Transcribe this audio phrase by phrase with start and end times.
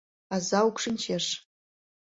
[0.35, 1.25] Аза укшинчеш...